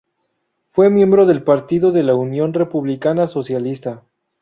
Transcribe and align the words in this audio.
Fue 0.71 0.89
miembro 0.89 1.27
del 1.27 1.43
Partido 1.43 1.91
de 1.91 2.01
la 2.01 2.15
Unión 2.15 2.53
Republicana 2.53 3.27
Socialista. 3.27 4.01